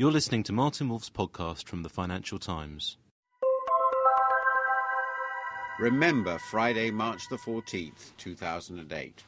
You're 0.00 0.12
listening 0.12 0.44
to 0.44 0.52
Martin 0.52 0.88
Wolf's 0.88 1.10
podcast 1.10 1.66
from 1.66 1.82
the 1.82 1.88
Financial 1.88 2.38
Times. 2.38 2.98
Remember 5.80 6.38
Friday, 6.38 6.92
March 6.92 7.28
the 7.28 7.36
14th, 7.36 8.12
2008. 8.16 9.24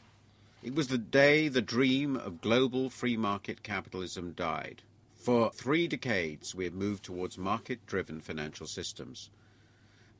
It 0.62 0.72
was 0.76 0.86
the 0.86 0.96
day 0.96 1.48
the 1.48 1.60
dream 1.60 2.14
of 2.14 2.40
global 2.40 2.88
free 2.88 3.16
market 3.16 3.64
capitalism 3.64 4.30
died. 4.30 4.82
For 5.16 5.50
three 5.50 5.88
decades, 5.88 6.54
we 6.54 6.66
have 6.66 6.74
moved 6.74 7.02
towards 7.02 7.36
market 7.36 7.84
driven 7.86 8.20
financial 8.20 8.68
systems. 8.68 9.30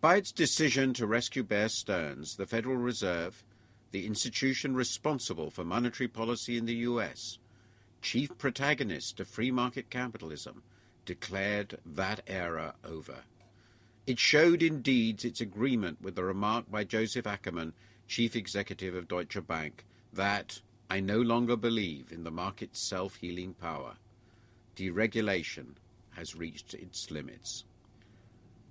By 0.00 0.16
its 0.16 0.32
decision 0.32 0.92
to 0.94 1.06
rescue 1.06 1.44
Bear 1.44 1.68
Stearns, 1.68 2.34
the 2.34 2.46
Federal 2.46 2.76
Reserve, 2.76 3.44
the 3.92 4.04
institution 4.04 4.74
responsible 4.74 5.52
for 5.52 5.62
monetary 5.62 6.08
policy 6.08 6.58
in 6.58 6.66
the 6.66 6.74
U.S., 6.90 7.38
chief 8.02 8.36
protagonist 8.38 9.20
of 9.20 9.28
free 9.28 9.50
market 9.50 9.90
capitalism, 9.90 10.62
declared 11.04 11.78
that 11.84 12.20
era 12.26 12.74
over. 12.84 13.24
It 14.06 14.18
showed 14.18 14.62
in 14.62 14.82
deeds 14.82 15.24
its 15.24 15.40
agreement 15.40 16.00
with 16.00 16.14
the 16.14 16.24
remark 16.24 16.70
by 16.70 16.84
Josef 16.84 17.26
Ackermann, 17.26 17.72
chief 18.08 18.34
executive 18.34 18.94
of 18.94 19.08
Deutsche 19.08 19.46
Bank, 19.46 19.84
that 20.12 20.60
I 20.88 21.00
no 21.00 21.20
longer 21.20 21.56
believe 21.56 22.10
in 22.10 22.24
the 22.24 22.30
market's 22.30 22.80
self 22.80 23.16
healing 23.16 23.54
power. 23.54 23.96
Deregulation 24.76 25.76
has 26.12 26.34
reached 26.34 26.74
its 26.74 27.10
limits. 27.10 27.64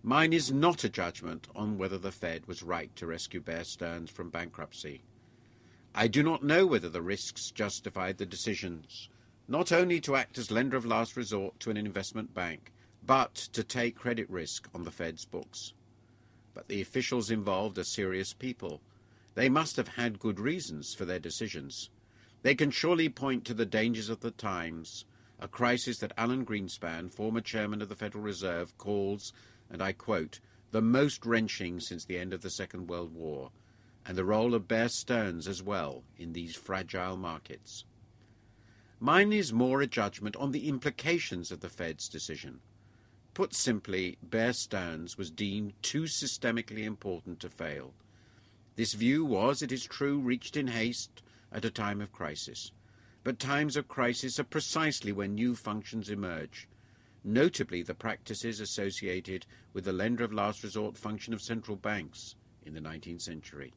Mine 0.02 0.34
is 0.34 0.52
not 0.52 0.84
a 0.84 0.90
judgment 0.90 1.48
on 1.56 1.78
whether 1.78 1.98
the 1.98 2.12
Fed 2.12 2.46
was 2.48 2.64
right 2.64 2.94
to 2.96 3.06
rescue 3.06 3.42
Bear 3.42 3.64
Stearns 3.64 4.10
from 4.10 4.30
bankruptcy. 4.30 5.02
I 5.94 6.08
do 6.08 6.24
not 6.24 6.44
know 6.44 6.66
whether 6.66 6.90
the 6.90 7.02
risks 7.02 7.52
justified 7.52 8.18
the 8.18 8.26
decisions 8.26 9.10
not 9.50 9.72
only 9.72 10.00
to 10.00 10.16
act 10.16 10.38
as 10.38 10.52
lender 10.52 10.78
of 10.78 10.86
last 10.86 11.18
resort 11.18 11.60
to 11.60 11.72
an 11.72 11.78
investment 11.78 12.32
bank, 12.36 12.72
but 13.04 13.34
to 13.34 13.64
take 13.64 13.96
credit 13.96 14.30
risk 14.30 14.70
on 14.76 14.84
the 14.84 14.92
Fed's 14.92 15.26
books. 15.26 15.74
But 16.54 16.68
the 16.68 16.82
officials 16.82 17.32
involved 17.32 17.80
are 17.80 17.84
serious 17.84 18.32
people. 18.32 18.80
They 19.34 19.50
must 19.50 19.76
have 19.78 19.88
had 19.88 20.20
good 20.20 20.40
reasons 20.40 20.94
for 20.94 21.06
their 21.06 21.18
decisions. 21.18 21.90
They 22.44 22.54
can 22.54 22.70
surely 22.70 23.10
point 23.10 23.44
to 23.46 23.56
the 23.56 23.66
dangers 23.66 24.08
of 24.08 24.20
the 24.20 24.30
times, 24.30 25.06
a 25.40 25.48
crisis 25.48 25.98
that 25.98 26.14
Alan 26.16 26.46
Greenspan, 26.46 27.10
former 27.10 27.42
chairman 27.42 27.82
of 27.82 27.90
the 27.90 27.96
Federal 27.96 28.24
Reserve, 28.24 28.78
calls, 28.78 29.34
and 29.68 29.82
I 29.82 29.94
quote, 29.94 30.40
the 30.70 30.82
most 30.82 31.26
wrenching 31.26 31.80
since 31.80 32.06
the 32.06 32.20
end 32.20 32.34
of 32.34 32.42
the 32.44 32.52
Second 32.52 32.88
World 32.88 33.16
War, 33.16 33.50
and 34.06 34.16
the 34.16 34.26
role 34.26 34.54
of 34.54 34.68
Bear 34.68 34.90
Stearns 34.90 35.48
as 35.48 35.64
well 35.64 36.04
in 36.20 36.34
these 36.34 36.56
fragile 36.56 37.18
markets. 37.18 37.86
Mine 39.02 39.32
is 39.32 39.54
more 39.54 39.82
a 39.82 39.88
judgment 39.88 40.36
on 40.36 40.52
the 40.52 40.68
implications 40.68 41.54
of 41.54 41.62
the 41.62 41.70
Fed's 41.70 42.10
decision. 42.10 42.60
Put 43.34 43.54
simply, 43.54 44.18
Bear 44.22 44.52
Stearns 44.52 45.18
was 45.18 45.32
deemed 45.32 45.72
too 45.82 46.04
systemically 46.04 46.84
important 46.84 47.40
to 47.40 47.50
fail. 47.50 47.94
This 48.76 48.96
view 48.96 49.24
was, 49.24 49.62
it 49.62 49.72
is 49.72 49.86
true, 49.86 50.20
reached 50.20 50.58
in 50.58 50.68
haste 50.68 51.24
at 51.50 51.64
a 51.64 51.72
time 51.72 52.02
of 52.02 52.12
crisis. 52.12 52.74
But 53.24 53.40
times 53.40 53.78
of 53.78 53.88
crisis 53.88 54.38
are 54.38 54.44
precisely 54.44 55.14
when 55.14 55.34
new 55.34 55.56
functions 55.56 56.10
emerge, 56.10 56.68
notably 57.24 57.82
the 57.82 57.96
practices 57.96 58.60
associated 58.60 59.46
with 59.72 59.86
the 59.86 59.94
lender 59.94 60.26
of 60.26 60.34
last 60.34 60.62
resort 60.62 60.98
function 60.98 61.34
of 61.34 61.42
central 61.42 61.78
banks 61.78 62.36
in 62.66 62.74
the 62.74 62.82
19th 62.82 63.22
century. 63.22 63.74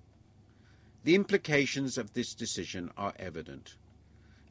The 1.05 1.15
implications 1.15 1.97
of 1.97 2.13
this 2.13 2.35
decision 2.35 2.91
are 2.97 3.15
evident 3.21 3.77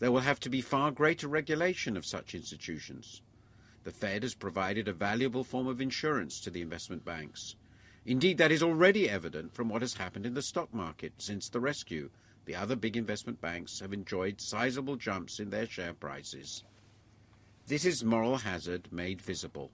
there 0.01 0.11
will 0.11 0.21
have 0.21 0.39
to 0.39 0.49
be 0.49 0.61
far 0.61 0.89
greater 0.89 1.27
regulation 1.27 1.95
of 1.95 2.07
such 2.07 2.33
institutions. 2.33 3.21
The 3.83 3.91
Fed 3.91 4.23
has 4.23 4.33
provided 4.33 4.87
a 4.87 4.93
valuable 4.93 5.43
form 5.43 5.67
of 5.67 5.79
insurance 5.79 6.39
to 6.39 6.49
the 6.49 6.63
investment 6.63 7.05
banks. 7.05 7.55
Indeed, 8.03 8.39
that 8.39 8.51
is 8.51 8.63
already 8.63 9.07
evident 9.07 9.53
from 9.53 9.69
what 9.69 9.83
has 9.83 9.93
happened 9.93 10.25
in 10.25 10.33
the 10.33 10.41
stock 10.41 10.73
market 10.73 11.13
since 11.19 11.49
the 11.49 11.59
rescue. 11.59 12.09
The 12.45 12.55
other 12.55 12.75
big 12.75 12.97
investment 12.97 13.41
banks 13.41 13.79
have 13.79 13.93
enjoyed 13.93 14.41
sizable 14.41 14.95
jumps 14.95 15.39
in 15.39 15.51
their 15.51 15.67
share 15.67 15.93
prices. 15.93 16.63
This 17.67 17.85
is 17.85 18.03
moral 18.03 18.37
hazard 18.37 18.91
made 18.91 19.21
visible. 19.21 19.69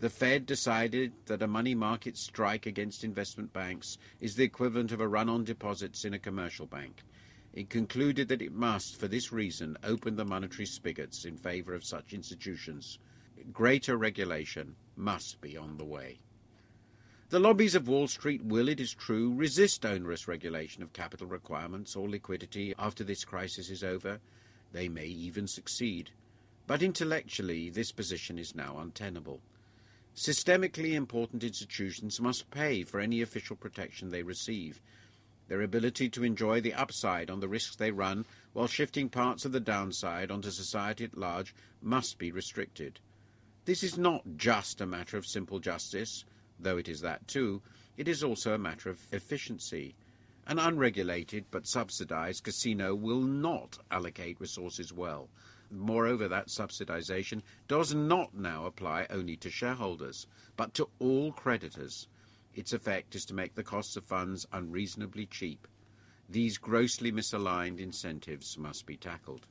The 0.00 0.10
Fed 0.10 0.44
decided 0.44 1.14
that 1.24 1.40
a 1.40 1.46
money 1.46 1.74
market 1.74 2.18
strike 2.18 2.66
against 2.66 3.04
investment 3.04 3.54
banks 3.54 3.96
is 4.20 4.36
the 4.36 4.44
equivalent 4.44 4.92
of 4.92 5.00
a 5.00 5.08
run 5.08 5.30
on 5.30 5.44
deposits 5.44 6.04
in 6.04 6.12
a 6.12 6.18
commercial 6.18 6.66
bank 6.66 7.02
it 7.56 7.70
concluded 7.70 8.28
that 8.28 8.42
it 8.42 8.52
must, 8.52 8.96
for 8.96 9.08
this 9.08 9.32
reason, 9.32 9.78
open 9.82 10.14
the 10.14 10.26
monetary 10.26 10.66
spigots 10.66 11.24
in 11.24 11.38
favour 11.38 11.72
of 11.72 11.86
such 11.86 12.12
institutions. 12.12 12.98
Greater 13.50 13.96
regulation 13.96 14.76
must 14.94 15.40
be 15.40 15.56
on 15.56 15.78
the 15.78 15.84
way. 15.84 16.18
The 17.30 17.40
lobbies 17.40 17.74
of 17.74 17.88
Wall 17.88 18.08
Street 18.08 18.44
will, 18.44 18.68
it 18.68 18.78
is 18.78 18.92
true, 18.92 19.32
resist 19.32 19.86
onerous 19.86 20.28
regulation 20.28 20.82
of 20.82 20.92
capital 20.92 21.26
requirements 21.26 21.96
or 21.96 22.10
liquidity 22.10 22.74
after 22.78 23.02
this 23.02 23.24
crisis 23.24 23.70
is 23.70 23.82
over. 23.82 24.20
They 24.72 24.90
may 24.90 25.06
even 25.06 25.46
succeed. 25.46 26.10
But 26.66 26.82
intellectually, 26.82 27.70
this 27.70 27.90
position 27.90 28.38
is 28.38 28.54
now 28.54 28.76
untenable. 28.78 29.40
Systemically 30.14 30.92
important 30.92 31.42
institutions 31.42 32.20
must 32.20 32.50
pay 32.50 32.84
for 32.84 33.00
any 33.00 33.22
official 33.22 33.56
protection 33.56 34.10
they 34.10 34.22
receive, 34.22 34.82
their 35.48 35.62
ability 35.62 36.08
to 36.08 36.24
enjoy 36.24 36.60
the 36.60 36.74
upside 36.74 37.30
on 37.30 37.40
the 37.40 37.48
risks 37.48 37.76
they 37.76 37.90
run 37.90 38.24
while 38.52 38.66
shifting 38.66 39.08
parts 39.08 39.44
of 39.44 39.52
the 39.52 39.60
downside 39.60 40.30
onto 40.30 40.50
society 40.50 41.04
at 41.04 41.16
large 41.16 41.54
must 41.80 42.18
be 42.18 42.32
restricted. 42.32 42.98
This 43.64 43.82
is 43.82 43.98
not 43.98 44.22
just 44.36 44.80
a 44.80 44.86
matter 44.86 45.16
of 45.16 45.26
simple 45.26 45.58
justice, 45.58 46.24
though 46.58 46.78
it 46.78 46.88
is 46.88 47.00
that 47.00 47.26
too, 47.28 47.62
it 47.96 48.08
is 48.08 48.22
also 48.22 48.54
a 48.54 48.58
matter 48.58 48.90
of 48.90 49.06
efficiency. 49.12 49.94
An 50.46 50.58
unregulated 50.58 51.46
but 51.50 51.66
subsidized 51.66 52.44
casino 52.44 52.94
will 52.94 53.20
not 53.20 53.78
allocate 53.90 54.40
resources 54.40 54.92
well. 54.92 55.28
Moreover, 55.70 56.28
that 56.28 56.46
subsidization 56.46 57.42
does 57.66 57.92
not 57.92 58.34
now 58.34 58.66
apply 58.66 59.06
only 59.10 59.36
to 59.38 59.50
shareholders, 59.50 60.28
but 60.56 60.74
to 60.74 60.88
all 61.00 61.32
creditors. 61.32 62.06
Its 62.56 62.72
effect 62.72 63.14
is 63.14 63.26
to 63.26 63.34
make 63.34 63.54
the 63.54 63.62
costs 63.62 63.98
of 63.98 64.04
funds 64.06 64.46
unreasonably 64.50 65.26
cheap. 65.26 65.68
These 66.26 66.56
grossly 66.56 67.12
misaligned 67.12 67.78
incentives 67.78 68.56
must 68.56 68.86
be 68.86 68.96
tackled. 68.96 69.46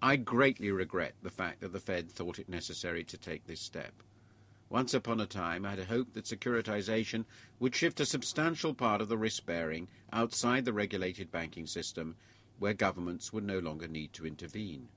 I 0.00 0.16
greatly 0.16 0.70
regret 0.70 1.16
the 1.22 1.30
fact 1.30 1.60
that 1.60 1.74
the 1.74 1.80
Fed 1.80 2.10
thought 2.10 2.38
it 2.38 2.48
necessary 2.48 3.04
to 3.04 3.18
take 3.18 3.46
this 3.46 3.60
step. 3.60 4.02
Once 4.70 4.94
upon 4.94 5.20
a 5.20 5.26
time, 5.26 5.66
I 5.66 5.70
had 5.70 5.84
hoped 5.84 6.14
that 6.14 6.24
securitization 6.24 7.26
would 7.58 7.74
shift 7.74 8.00
a 8.00 8.06
substantial 8.06 8.72
part 8.72 9.02
of 9.02 9.08
the 9.08 9.18
risk 9.18 9.44
bearing 9.44 9.86
outside 10.10 10.64
the 10.64 10.72
regulated 10.72 11.30
banking 11.30 11.66
system, 11.66 12.16
where 12.58 12.72
governments 12.72 13.34
would 13.34 13.44
no 13.44 13.58
longer 13.58 13.86
need 13.86 14.14
to 14.14 14.26
intervene. 14.26 14.88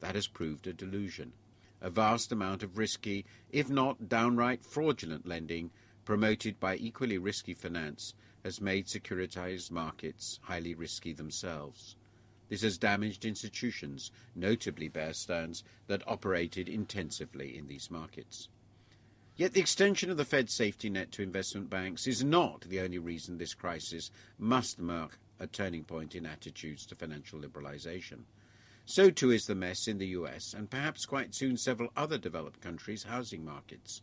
That 0.00 0.14
has 0.14 0.26
proved 0.26 0.66
a 0.66 0.72
delusion. 0.72 1.34
A 1.82 1.90
vast 1.90 2.32
amount 2.32 2.62
of 2.62 2.78
risky, 2.78 3.26
if 3.50 3.68
not 3.68 4.08
downright 4.08 4.64
fraudulent 4.64 5.26
lending 5.26 5.70
promoted 6.08 6.58
by 6.58 6.74
equally 6.76 7.18
risky 7.18 7.52
finance, 7.52 8.14
has 8.42 8.62
made 8.62 8.86
securitized 8.86 9.70
markets 9.70 10.40
highly 10.44 10.74
risky 10.74 11.12
themselves. 11.12 11.96
This 12.48 12.62
has 12.62 12.78
damaged 12.78 13.26
institutions, 13.26 14.10
notably 14.34 14.88
Bear 14.88 15.12
Stearns, 15.12 15.64
that 15.86 16.02
operated 16.08 16.66
intensively 16.66 17.54
in 17.58 17.66
these 17.68 17.90
markets. 17.90 18.48
Yet 19.36 19.52
the 19.52 19.60
extension 19.60 20.08
of 20.08 20.16
the 20.16 20.24
Fed 20.24 20.48
safety 20.48 20.88
net 20.88 21.12
to 21.12 21.22
investment 21.22 21.68
banks 21.68 22.06
is 22.06 22.24
not 22.24 22.62
the 22.62 22.80
only 22.80 22.98
reason 22.98 23.36
this 23.36 23.52
crisis 23.52 24.10
must 24.38 24.78
mark 24.78 25.18
a 25.38 25.46
turning 25.46 25.84
point 25.84 26.14
in 26.14 26.24
attitudes 26.24 26.86
to 26.86 26.94
financial 26.94 27.38
liberalization. 27.38 28.20
So 28.86 29.10
too 29.10 29.30
is 29.30 29.44
the 29.44 29.54
mess 29.54 29.86
in 29.86 29.98
the 29.98 30.16
US 30.16 30.54
and 30.54 30.70
perhaps 30.70 31.04
quite 31.04 31.34
soon 31.34 31.58
several 31.58 31.92
other 31.94 32.16
developed 32.16 32.62
countries' 32.62 33.02
housing 33.02 33.44
markets. 33.44 34.00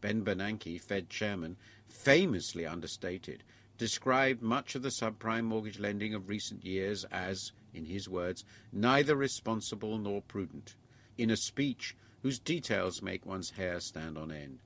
Ben 0.00 0.24
Bernanke, 0.24 0.80
Fed 0.80 1.10
chairman, 1.10 1.56
famously 1.86 2.66
understated, 2.66 3.42
described 3.78 4.42
much 4.42 4.74
of 4.74 4.82
the 4.82 4.88
subprime 4.88 5.44
mortgage 5.44 5.78
lending 5.78 6.14
of 6.14 6.28
recent 6.28 6.64
years 6.64 7.04
as, 7.10 7.52
in 7.74 7.86
his 7.86 8.08
words, 8.08 8.44
neither 8.72 9.16
responsible 9.16 9.98
nor 9.98 10.22
prudent, 10.22 10.74
in 11.16 11.30
a 11.30 11.36
speech 11.36 11.96
whose 12.22 12.38
details 12.38 13.02
make 13.02 13.24
one's 13.24 13.50
hair 13.50 13.80
stand 13.80 14.18
on 14.18 14.30
end. 14.30 14.58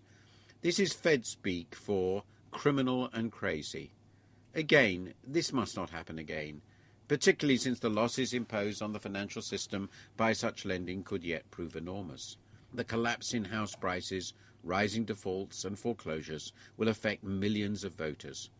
This 0.63 0.79
is 0.79 0.93
Fed 0.93 1.27
speak 1.27 1.75
for 1.75 2.25
criminal 2.51 3.11
and 3.13 3.31
crazy. 3.31 3.93
Again, 4.55 5.15
this 5.27 5.53
must 5.53 5.77
not 5.77 5.91
happen 5.91 6.19
again, 6.19 6.63
particularly 7.09 7.59
since 7.59 7.81
the 7.81 7.91
losses 7.91 8.33
imposed 8.33 8.81
on 8.81 8.93
the 8.93 9.01
financial 9.01 9.43
system 9.43 9.91
by 10.17 10.33
such 10.33 10.65
lending 10.65 11.03
could 11.03 11.25
yet 11.25 11.51
prove 11.51 11.77
enormous. 11.77 12.37
The 12.73 12.85
collapse 12.85 13.35
in 13.35 13.45
house 13.45 13.75
prices 13.77 14.33
rising 14.65 15.05
defaults 15.05 15.65
and 15.65 15.79
foreclosures 15.79 16.53
will 16.77 16.89
affect 16.89 17.23
millions 17.23 17.85
of 17.85 17.95
voters. 17.95 18.51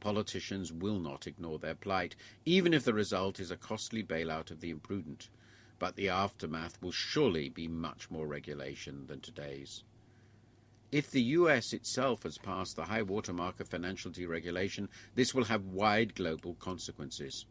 Politicians 0.00 0.72
will 0.72 0.98
not 0.98 1.26
ignore 1.26 1.58
their 1.58 1.74
plight, 1.74 2.16
even 2.44 2.72
if 2.72 2.84
the 2.84 2.94
result 2.94 3.38
is 3.38 3.50
a 3.50 3.56
costly 3.56 4.02
bailout 4.02 4.50
of 4.50 4.60
the 4.60 4.70
imprudent. 4.70 5.28
but 5.80 5.96
the 5.96 6.10
aftermath 6.10 6.80
will 6.82 6.92
surely 6.92 7.48
be 7.48 7.66
much 7.66 8.10
more 8.10 8.26
regulation 8.26 9.06
than 9.06 9.18
today's. 9.20 9.82
If 10.92 11.10
the 11.10 11.22
US 11.22 11.72
itself 11.72 12.24
has 12.24 12.36
passed 12.36 12.76
the 12.76 12.84
high 12.84 13.02
watermark 13.02 13.60
of 13.60 13.68
financial 13.68 14.10
deregulation, 14.10 14.88
this 15.14 15.34
will 15.34 15.44
have 15.44 15.64
wide 15.64 16.14
global 16.14 16.54
consequences. 16.54 17.46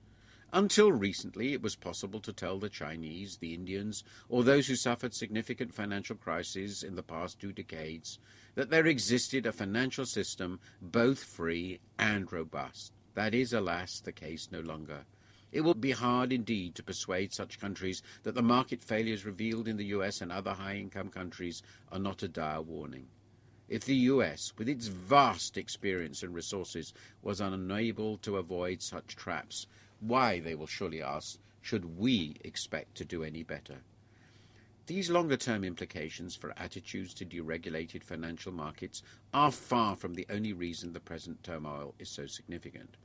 Until 0.52 0.92
recently, 0.92 1.54
it 1.54 1.62
was 1.62 1.76
possible 1.76 2.20
to 2.22 2.34
tell 2.34 2.58
the 2.58 2.70
Chinese, 2.70 3.38
the 3.38 3.54
Indians, 3.54 4.04
or 4.30 4.44
those 4.44 4.66
who 4.66 4.76
suffered 4.76 5.14
significant 5.14 5.76
financial 5.76 6.16
crises 6.16 6.82
in 6.82 6.96
the 6.96 7.04
past 7.04 7.40
two 7.40 7.52
decades 7.52 8.18
that 8.56 8.72
there 8.72 8.88
existed 8.88 9.46
a 9.46 9.52
financial 9.52 10.08
system 10.08 10.60
both 10.82 11.24
free 11.24 11.80
and 12.00 12.32
robust. 12.32 12.94
That 13.14 13.36
is, 13.36 13.54
alas, 13.54 14.00
the 14.00 14.12
case 14.12 14.50
no 14.52 14.62
longer. 14.62 15.06
It 15.52 15.62
will 15.62 15.76
be 15.76 15.92
hard 15.92 16.34
indeed 16.34 16.74
to 16.76 16.84
persuade 16.84 17.32
such 17.32 17.60
countries 17.60 18.02
that 18.24 18.34
the 18.34 18.42
market 18.42 18.82
failures 18.82 19.26
revealed 19.26 19.68
in 19.68 19.78
the 19.78 19.94
US 19.98 20.20
and 20.20 20.32
other 20.32 20.54
high 20.54 20.78
income 20.78 21.10
countries 21.10 21.62
are 21.92 22.00
not 22.00 22.24
a 22.24 22.28
dire 22.28 22.62
warning. 22.62 23.08
If 23.68 23.86
the 23.86 23.96
US, 23.96 24.54
with 24.58 24.68
its 24.68 24.88
vast 24.88 25.58
experience 25.58 26.24
and 26.24 26.34
resources, 26.34 26.92
was 27.22 27.40
unable 27.40 28.18
to 28.18 28.38
avoid 28.38 28.82
such 28.82 29.16
traps, 29.16 29.68
why, 30.00 30.40
they 30.40 30.56
will 30.56 30.68
surely 30.68 31.02
ask, 31.02 31.40
should 31.62 31.98
we 31.98 32.38
expect 32.44 32.96
to 32.96 33.06
do 33.06 33.24
any 33.24 33.44
better? 33.44 33.82
These 34.90 35.10
longer 35.10 35.38
term 35.38 35.64
implications 35.64 36.36
for 36.36 36.58
attitudes 36.58 37.14
to 37.16 37.26
deregulated 37.26 38.04
financial 38.04 38.52
markets 38.52 39.04
are 39.34 39.52
far 39.52 39.96
from 39.96 40.16
the 40.16 40.26
only 40.30 40.52
reason 40.52 40.94
the 40.94 41.00
present 41.00 41.44
turmoil 41.44 41.94
is 42.00 42.10
so 42.10 42.26
significant. 42.26 42.98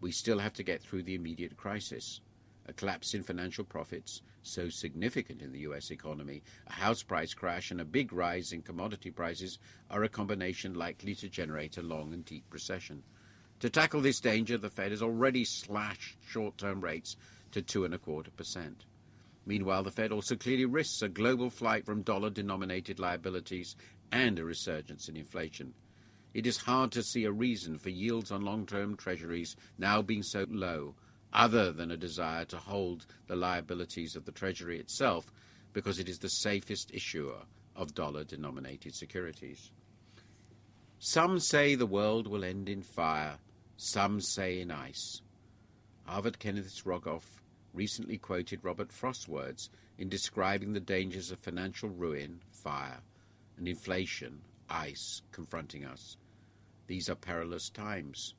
We 0.00 0.12
still 0.12 0.38
have 0.38 0.52
to 0.54 0.62
get 0.62 0.82
through 0.82 1.04
the 1.04 1.14
immediate 1.14 1.56
crisis. 1.56 2.20
A 2.66 2.74
collapse 2.74 3.14
in 3.14 3.22
financial 3.22 3.64
profits, 3.64 4.20
so 4.42 4.68
significant 4.68 5.40
in 5.40 5.52
the 5.52 5.60
US 5.60 5.90
economy, 5.90 6.42
a 6.66 6.72
house 6.72 7.02
price 7.02 7.32
crash, 7.32 7.70
and 7.70 7.80
a 7.80 7.86
big 7.86 8.12
rise 8.12 8.52
in 8.52 8.60
commodity 8.60 9.10
prices 9.10 9.58
are 9.88 10.04
a 10.04 10.08
combination 10.08 10.74
likely 10.74 11.14
to 11.14 11.28
generate 11.28 11.78
a 11.78 11.82
long 11.82 12.12
and 12.12 12.24
deep 12.24 12.44
recession. 12.52 13.02
To 13.60 13.68
tackle 13.68 14.00
this 14.00 14.20
danger, 14.20 14.56
the 14.56 14.70
Fed 14.70 14.90
has 14.90 15.02
already 15.02 15.44
slashed 15.44 16.16
short-term 16.26 16.80
rates 16.80 17.16
to 17.52 17.60
two 17.60 17.84
and 17.84 17.92
a 17.92 17.98
quarter 17.98 18.30
percent. 18.30 18.86
Meanwhile, 19.44 19.82
the 19.82 19.90
Fed 19.90 20.12
also 20.12 20.34
clearly 20.34 20.64
risks 20.64 21.02
a 21.02 21.10
global 21.10 21.50
flight 21.50 21.84
from 21.84 22.00
dollar-denominated 22.00 22.98
liabilities 22.98 23.76
and 24.12 24.38
a 24.38 24.44
resurgence 24.44 25.10
in 25.10 25.16
inflation. 25.16 25.74
It 26.32 26.46
is 26.46 26.56
hard 26.56 26.90
to 26.92 27.02
see 27.02 27.24
a 27.24 27.32
reason 27.32 27.76
for 27.76 27.90
yields 27.90 28.30
on 28.30 28.46
long-term 28.46 28.96
treasuries 28.96 29.56
now 29.76 30.00
being 30.00 30.22
so 30.22 30.46
low, 30.48 30.94
other 31.32 31.70
than 31.70 31.90
a 31.90 31.96
desire 31.98 32.46
to 32.46 32.56
hold 32.56 33.04
the 33.26 33.36
liabilities 33.36 34.16
of 34.16 34.24
the 34.24 34.32
Treasury 34.32 34.78
itself 34.78 35.30
because 35.74 35.98
it 35.98 36.08
is 36.08 36.18
the 36.18 36.30
safest 36.30 36.92
issuer 36.94 37.42
of 37.76 37.94
dollar-denominated 37.94 38.94
securities. 38.94 39.70
Some 40.98 41.38
say 41.40 41.74
the 41.74 41.86
world 41.86 42.26
will 42.26 42.44
end 42.44 42.68
in 42.68 42.82
fire, 42.82 43.38
some 43.82 44.20
say 44.20 44.60
in 44.60 44.70
ice. 44.70 45.22
Harvard 46.04 46.38
Kenneth 46.38 46.84
Rogoff 46.84 47.40
recently 47.72 48.18
quoted 48.18 48.62
Robert 48.62 48.92
Frost's 48.92 49.26
words 49.26 49.70
in 49.96 50.10
describing 50.10 50.74
the 50.74 50.80
dangers 50.80 51.30
of 51.30 51.38
financial 51.38 51.88
ruin, 51.88 52.42
fire, 52.50 53.00
and 53.56 53.66
inflation, 53.66 54.42
ice, 54.68 55.22
confronting 55.32 55.86
us. 55.86 56.18
These 56.88 57.08
are 57.08 57.14
perilous 57.14 57.70
times. 57.70 58.34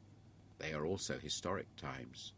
They 0.60 0.74
are 0.74 0.86
also 0.86 1.18
historic 1.18 1.76
times. 1.76 2.34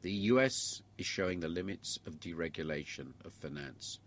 The 0.00 0.12
US 0.32 0.80
is 0.96 1.04
showing 1.04 1.40
the 1.40 1.50
limits 1.50 1.98
of 2.06 2.20
deregulation 2.20 3.12
of 3.26 3.34
finance. 3.34 4.00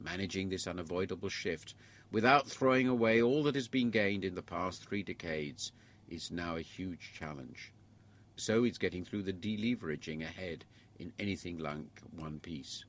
Managing 0.00 0.48
this 0.48 0.66
unavoidable 0.66 1.28
shift 1.28 1.76
without 2.10 2.48
throwing 2.48 2.88
away 2.88 3.22
all 3.22 3.44
that 3.44 3.54
has 3.54 3.68
been 3.68 3.90
gained 3.90 4.24
in 4.24 4.34
the 4.34 4.42
past 4.42 4.82
three 4.84 5.04
decades 5.04 5.70
is 6.08 6.32
now 6.32 6.56
a 6.56 6.60
huge 6.60 7.12
challenge. 7.16 7.72
So 8.36 8.64
it's 8.64 8.78
getting 8.78 9.04
through 9.04 9.22
the 9.22 9.32
deleveraging 9.32 10.22
ahead 10.22 10.64
in 10.98 11.12
anything 11.18 11.58
like 11.58 12.00
one 12.16 12.40
piece. 12.40 12.84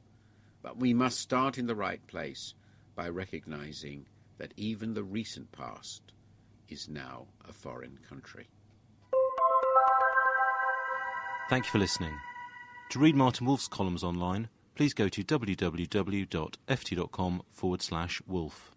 But 0.62 0.78
we 0.78 0.94
must 0.94 1.20
start 1.20 1.58
in 1.58 1.68
the 1.68 1.76
right 1.76 2.06
place 2.08 2.54
by 2.96 3.10
recognizing 3.10 4.06
that 4.38 4.54
even 4.58 4.94
the 4.94 5.04
recent 5.04 5.52
past 5.52 6.02
is 6.68 6.90
now 6.90 7.28
a 7.48 7.54
foreign 7.54 8.00
country. 8.10 8.48
Thank 11.50 11.66
you 11.66 11.72
for 11.72 11.78
listening. 11.78 12.18
To 12.90 13.00
read 13.00 13.16
Martin 13.16 13.46
Wolf's 13.46 13.68
columns 13.68 14.04
online, 14.04 14.50
please 14.74 14.94
go 14.94 15.08
to 15.10 15.24
www.ft.com 15.24 16.32
forward 17.52 17.82
slash 17.82 18.22
wolf. 18.28 18.75